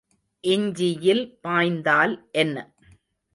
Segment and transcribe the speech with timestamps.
[0.43, 2.15] இஞ்சியில் பாய்ந்தால்
[2.35, 2.57] என்ன?